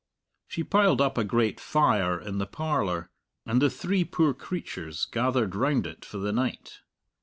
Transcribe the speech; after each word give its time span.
She 0.47 0.63
piled 0.63 0.99
up 0.99 1.15
a 1.15 1.23
great 1.23 1.59
fire 1.59 2.19
in 2.19 2.39
the 2.39 2.47
parlour, 2.47 3.11
and 3.45 3.61
the 3.61 3.69
three 3.69 4.03
poor 4.03 4.33
creatures 4.33 5.05
gathered 5.05 5.53
round 5.55 5.85
it 5.85 6.03
for 6.05 6.17
the 6.17 6.31
night. 6.33 6.79